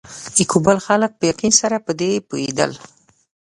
د 0.35 0.37
کابل 0.51 0.77
خلک 0.87 1.11
په 1.17 1.23
یقین 1.31 1.53
سره 1.61 1.77
پر 1.85 1.93
دې 1.99 2.11
پوهېدل. 2.27 2.71